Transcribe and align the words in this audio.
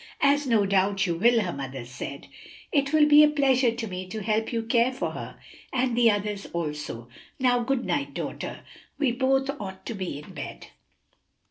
"As 0.21 0.47
no 0.47 0.65
doubt 0.65 1.05
you 1.05 1.13
will," 1.13 1.41
her 1.41 1.53
mother 1.53 1.85
said. 1.85 2.25
"It 2.71 2.91
will 2.91 3.05
be 3.07 3.23
a 3.23 3.29
pleasure 3.29 3.69
to 3.69 3.85
me 3.85 4.07
to 4.07 4.23
help 4.23 4.51
you 4.51 4.63
care 4.63 4.91
for 4.91 5.11
her, 5.11 5.37
and 5.71 5.95
the 5.95 6.09
others 6.09 6.47
also. 6.53 7.07
Now, 7.39 7.59
good 7.61 7.85
night, 7.85 8.15
daughter; 8.15 8.61
we 8.97 9.11
both 9.11 9.51
ought 9.59 9.85
to 9.85 9.93
be 9.93 10.17
in 10.17 10.33
bed." 10.33 10.65